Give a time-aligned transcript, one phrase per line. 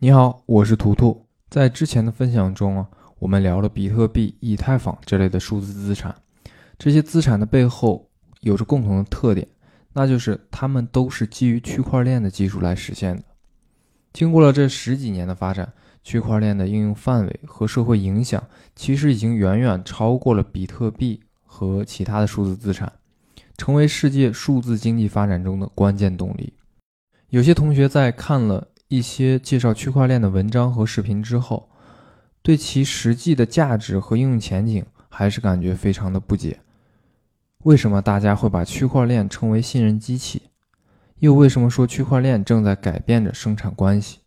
[0.00, 1.26] 你好，我是图图。
[1.50, 6.14] 在之前的分享中啊，我们聊了比特币、以太坊这类的数字资产。
[6.78, 8.08] 这些资产的背后
[8.42, 9.48] 有着共同的特点，
[9.94, 13.24] 那就是它们都是基于区块链的技术来实现的。
[14.12, 15.72] 经过了这十几年的发展，
[16.04, 18.40] 区块链的应用范围和社会影响
[18.76, 22.92] 其实已经远远超过了比特币和其他的数字资产，
[23.56, 26.52] 成为世界数字经济发展中的关键动力。
[27.30, 28.68] 有些同学在看了。
[28.88, 31.68] 一些介绍区块链的文章和视频之后，
[32.40, 36.60] 对其实际的价值和应用前景还是感觉非常的不解。
[37.64, 40.42] 为什么大家会把区块链称为信任机器？
[41.18, 44.20] 又为什么说区块链正在改变着生产关系？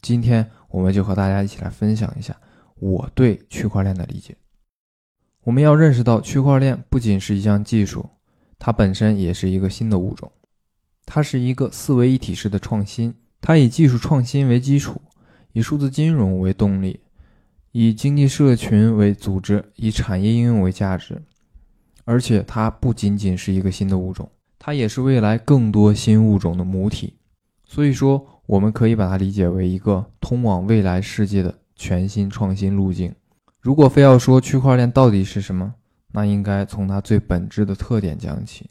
[0.00, 2.36] 今天我们就和大家一起来分享一下
[2.76, 4.36] 我对区块链的理解。
[5.42, 8.08] 我们要认识到，区块链不仅是一项技术，
[8.56, 10.30] 它本身也是一个新的物种，
[11.04, 13.12] 它是一个四维一体式的创新。
[13.46, 15.02] 它以技术创新为基础，
[15.52, 17.00] 以数字金融为动力，
[17.72, 21.20] 以经济社群为组织，以产业应用为价值。
[22.06, 24.26] 而且它不仅仅是一个新的物种，
[24.58, 27.18] 它也是未来更多新物种的母体。
[27.66, 33.14] 所以说，我们可以把它理解为一个通往未来世界的全新创新路径。
[33.60, 35.74] 如果非要说区块链到底是什么，
[36.12, 38.70] 那应该从它最本质的特点讲起。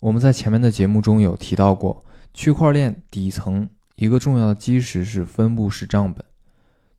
[0.00, 2.04] 我们在前面的节目中有提到过，
[2.34, 3.68] 区块链底层。
[3.98, 6.24] 一个重要的基石是分布式账本。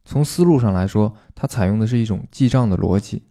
[0.03, 3.23] 从思路上来说，它采用的是一种记账的逻辑。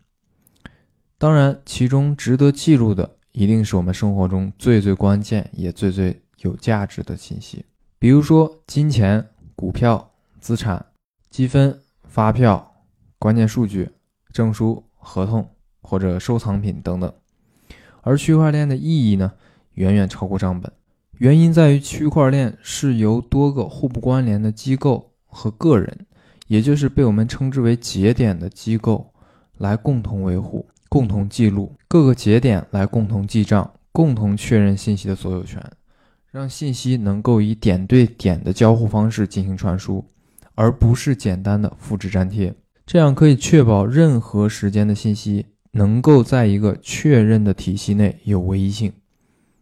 [1.18, 7.66] 当然，其中值得记录的一定是我们生活中最最关键也最最有价值的信息，
[7.98, 10.86] 比如说金钱、股票、资产、
[11.28, 12.74] 积分、发票、
[13.18, 13.90] 关键数据、
[14.32, 15.46] 证书、合同
[15.82, 17.12] 或者收藏品等等。
[18.00, 19.32] 而区块链的意义呢，
[19.74, 20.72] 远远超过账本。
[21.18, 26.06] 原因在于，区块链是由多个互不关联的机构和个人，
[26.46, 29.12] 也就是被我们称之为节点的机构，
[29.56, 35.60] 来共同维护、共同记录各个节点来共同记账、共同确认信息的所有权，
[36.30, 40.04] 让信息能够以点对点的交互方式进行传输，
[40.54, 42.54] 而不是简单的复制粘贴。
[42.86, 48.92] 这样可以确保任何时间的信息能够在一个确认的体系内有唯一性。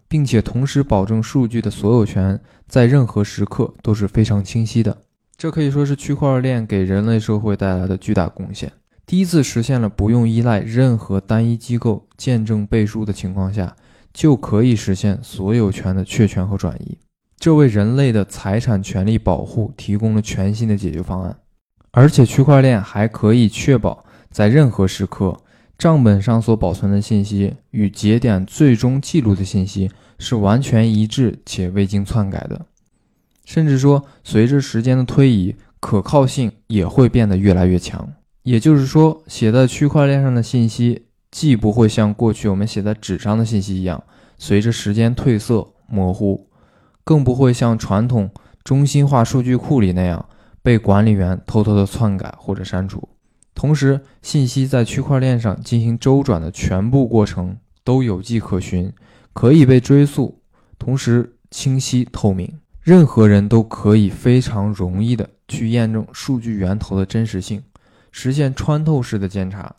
[0.08, 4.96] 并且同时保证数据的所有权在任何时刻都是非常清晰的，
[5.36, 8.72] 这可以说是区块链给人类社会带来的巨大贡献。
[9.04, 13.76] 第一次实现了不用依赖任何单一机构见证背书的情况下，
[14.12, 16.98] 就可以实现所有权的确权和转移，
[17.38, 21.36] 这为人类的财产权利保护提供了全新的解决方案。
[21.92, 25.36] 而且区块链还可以确保在任何时刻。
[25.78, 32.64] 账本上所保存的信息与节点最终记录的信息是完全一致且未经篡改的，
[33.44, 38.14] 甚至说，随着时间的推移，可靠性也会变得越来越强。
[38.42, 44.02] 也就是说，写在区块链上的信息，既不会像过去我们写在纸上的信息一样，
[44.38, 46.48] 随着时间褪色模糊，
[47.04, 48.30] 更不会像传统
[48.64, 50.26] 中心化数据库里那样
[50.62, 53.06] 被管理员偷偷的篡改或者删除。
[53.56, 58.92] 同时，信息在区块链上进行周转的全部过程都有迹可循，
[59.32, 60.42] 可以被追溯，
[60.78, 67.62] 同时清晰透明，任何人都可以非常容易的去验证数据源头的真实性，
[68.12, 69.76] 实现穿透式的监察，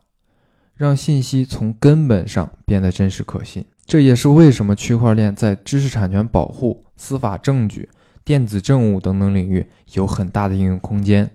[0.74, 3.64] 让信息从根本上变得真实可信。
[3.86, 7.88] 这也是为什么区块链在知识产权保护、司法证据、
[8.26, 11.30] 电子政务等等领域有很大的应用空间。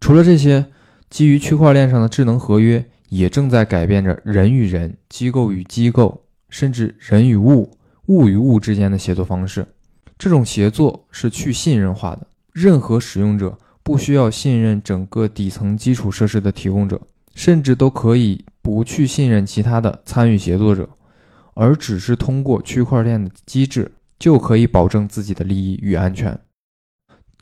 [0.00, 0.66] 除了这些。
[1.14, 7.70] 基于区块链上的智能合约也正在改变着人与人、机构与机构，甚至人与物、
[8.06, 9.64] 物与物之间的协作方式。
[10.18, 17.00] 这种协作是去信任化的，任何使用者不需要信任整个底层基础设施的提供者，
[17.36, 20.88] 甚至都可以不去信任其他的参与协作者，
[21.54, 23.88] 而只是通过区块链的机制
[24.18, 26.36] 就可以保证自己的利益与安全。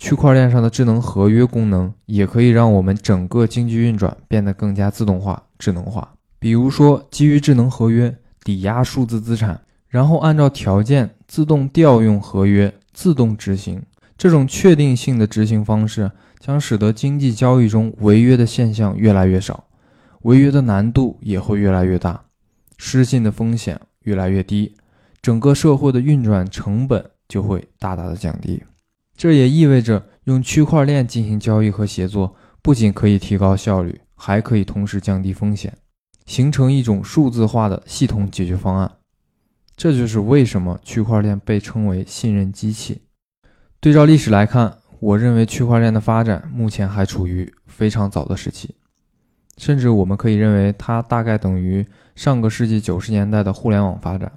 [0.02, 6.12] 区块链上的智能合约功能也可以让我们整个经济运转变得更加自动化、智能化。
[6.40, 8.12] 比如说，基于智能合约
[8.42, 13.80] 抵押数字资产，然后按照条件自动调用合约、自动执行。
[14.18, 16.10] 这种确定性的执行方式
[16.40, 19.68] 将使得经济交易中违约的现象越来越少，
[20.22, 22.24] 违约的难度也会越来越大，
[22.76, 24.74] 失信的风险越来越低，
[25.22, 28.60] 整个社会的运转成本就会大大的降低。
[29.22, 35.78] 这也意味着，用区块链进行交易和协作，不仅可以提高效率，还可以同时降低风险，
[36.26, 38.90] 形成一种数字化的系统解决方案。
[39.76, 43.02] 这就是为什么区块链被称为信任机器。
[43.78, 48.74] 对照历史来看，我认为区块链的发展目前还处于非常早的时期，
[49.56, 51.86] 甚至我们可以认为它大概等于
[52.16, 54.32] 上个世纪九十年代的互联网发展。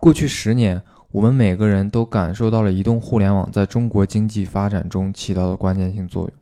[0.00, 6.32] 过去十年，我们每个人都感受到了移动互联网在中国经济发展中起到的关键性作用。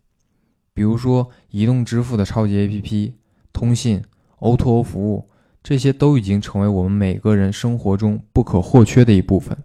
[0.75, 3.13] 比如说，移动支付的超级 APP、
[3.53, 4.03] 通信、
[4.41, 5.29] O2O 服务，
[5.63, 9.57] 这些都已经成为我们每个人生活中不可或缺的一部分。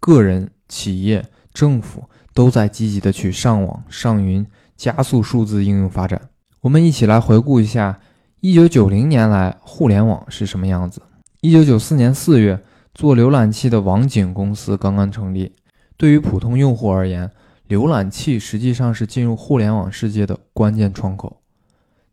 [0.00, 6.30] 个人、企业、政府都在积极的去上网、上云，加速数字应用发展。
[6.62, 8.00] 我们一起来回顾一下，
[8.40, 11.02] 一九九零年来互联网是什么样子。
[11.42, 12.58] 一九九四年四月。
[12.96, 15.52] 做浏览器的网景公司刚刚成立。
[15.98, 17.30] 对于普通用户而言，
[17.68, 21.42] 浏览器实际上是进入互联网世界的关键窗口。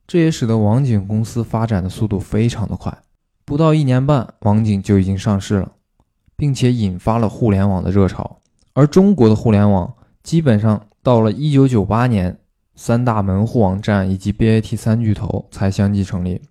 [0.06, 2.98] 这也使得网景公司发展的速度非常的快。
[3.46, 5.72] 不到一年半，网景就已经上市了，
[6.36, 8.42] 并且引发了互联网的热潮。
[8.74, 12.40] 而中国的互联网基本上到了1998年，
[12.76, 16.42] 三大门户网站以及 BAT 三巨头才相继成立。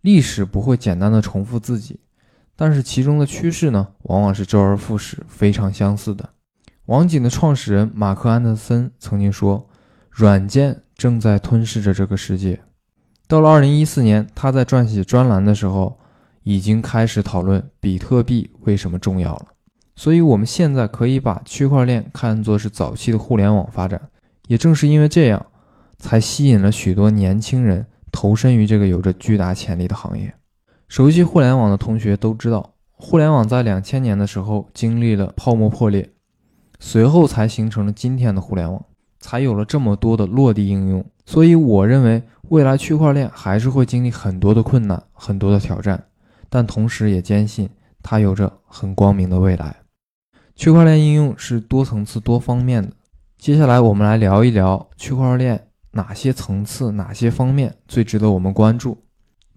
[0.00, 2.00] 历史不会简单的重复自己。
[2.60, 6.28] 但是其中的趋势呢，往往是周而复始，非常相似的。
[6.86, 9.68] 网景的创始人马克·安德森曾经说
[10.10, 12.58] ：“软件正在吞噬着这个世界。”
[13.28, 16.00] 到了2014年，他在撰写专栏的时候，
[16.42, 19.46] 已经开始讨论比特币为什么重要了。
[19.94, 24.00] 所以，我们现在可以把区块链看作是早期的互联网发展。
[24.48, 25.46] 也正是因为这样，
[25.98, 30.34] 才吸引了许多年轻人投身于这个有着巨大潜力的行业。
[30.88, 36.10] 熟悉互联网的同学都知道，互联网在两千年的时候经历了泡沫破裂，
[36.80, 38.82] 随后才形成了今天的互联网，
[39.20, 41.04] 才有了这么多的落地应用。
[41.26, 46.02] 所以，我认为未来区块链还是会经历很多的困难、很多的挑战，
[46.48, 47.68] 但同时也坚信
[48.02, 49.76] 它有着很光明的未来。
[50.56, 52.90] 区块链应用是多层次、多方面的。
[53.36, 58.96] 接下来，我们来聊一聊区块链哪些层次、哪些方面最值得我们关注。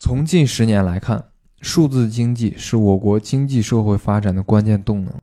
[0.04, 1.24] 从近十年来看，
[1.62, 5.14] 数字经济是我国经济社会发展的关键动能，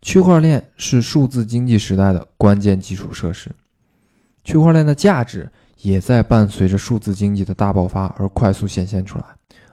[0.00, 3.50] 区块链是数字经济时代的关键基础设施。
[4.44, 5.50] 区块链的价值
[5.82, 9.24] 也在伴随着数字经济的大爆发而快速显现出来。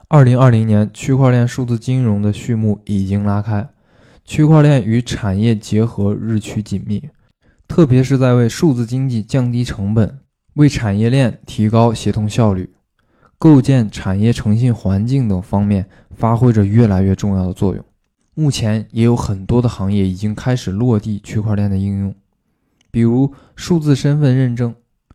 [0.08, 3.68] 二零二零年，区块链数字金融的序幕已经拉开，
[4.24, 7.08] 区块链与产业结合日趋紧密，
[7.68, 10.18] 特别是在为数字经济降低成本、
[10.54, 12.72] 为产业链提高协同效率。
[13.38, 17.84] 构建产业诚信环境等方面发挥着越来越重要的作用。
[18.34, 22.14] 目前也有很多的行业已经开始落地区块链的应用，
[22.90, 24.74] 比如数字身份认证、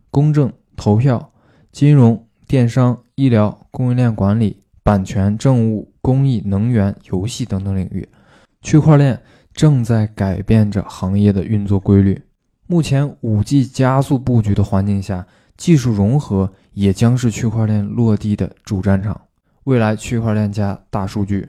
[0.09, 1.31] 公证、投票、
[1.71, 8.07] 金融、电商、医疗、供应链管理、版权、政务、公益、能源、游戏等等领域，
[8.61, 9.19] 区块链
[9.53, 12.21] 正在改变着行业的运作规律。
[12.67, 15.25] 目前五 G 加速布局的环境下。
[15.61, 19.21] 技术融合也将是区块链落地的主战场。
[19.65, 21.47] 未来，区块链加大数据、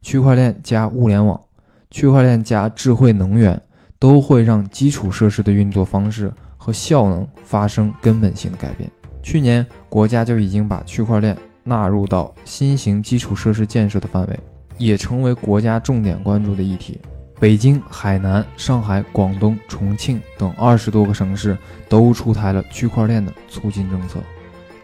[0.00, 1.40] 区块链加物联网、
[1.88, 3.62] 区块链加智慧能源，
[4.00, 8.90] 都会让基础设施的运作方式和效能发生根本性的改变。
[9.22, 14.40] 去年，国家就已经把区块链纳入到新型基础设施建设的范围，
[14.76, 17.00] 也成为国家重点关注的议题。
[17.42, 21.58] 北京、海南、上海、广东、重庆等二十多个省市
[21.88, 24.20] 都出台了区块链的促进政策。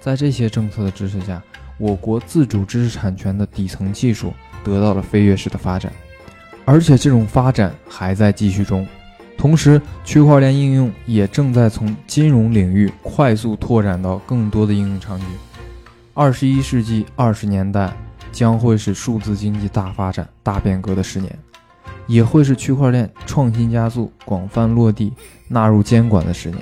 [0.00, 1.41] 在这些政策的支持下，
[1.77, 4.35] 我国自主知识产权的底层技术
[4.65, 5.93] 得到了飞跃式的发展，
[6.65, 8.85] 而且这种发展还在继续中。
[9.37, 15.29] 同时，区块链应用也正在从金融领域快速拓展到更多的应用场景。
[16.12, 17.93] 二十一世纪二十年代
[18.33, 21.38] 将会是数字经济大发展、大变革的十年。
[22.09, 25.12] 也会是区块链创新加速、广泛落地、
[25.47, 26.59] 纳入监管的十年，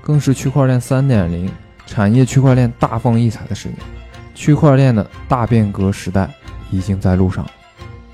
[0.00, 1.50] 更是区块链三点零
[1.86, 3.78] 产业区块链大放异彩的十年。
[4.34, 6.30] 区块链的大变革时代
[6.70, 7.44] 已经在路上，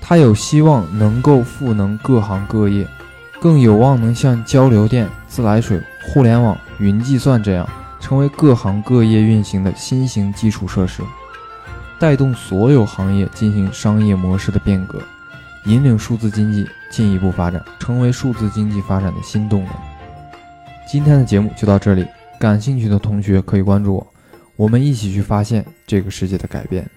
[0.01, 2.87] 它有希望能够赋能各行各业，
[3.39, 7.69] 更有望能像交流电、自来水、互联网、云计算这样，
[7.99, 11.03] 成为各行各业运行的新型基础设施，
[11.99, 14.99] 带动所有行业进行商业模式的变革。
[15.65, 19.73] 引领数字经济进一步发展，成为数字经济发展的新动能。
[20.87, 22.05] 今天的节目就到这里，
[22.39, 24.13] 感兴趣的同学可以关注我，
[24.55, 26.87] 我们一起去发现这个世界的改变。